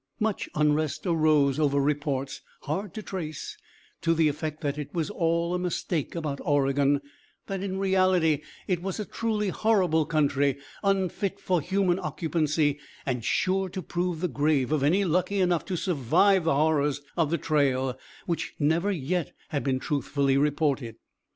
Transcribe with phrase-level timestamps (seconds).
[0.19, 3.55] Much unrest arose over reports, hard to trace,
[4.01, 7.01] to the effect that it was all a mistake about Oregon;
[7.45, 13.69] that in reality it was a truly horrible country, unfit for human occupancy, and sure
[13.69, 17.95] to prove the grave of any lucky enough to survive the horrors of the trail,
[18.25, 20.95] which never yet had been truthfully reported.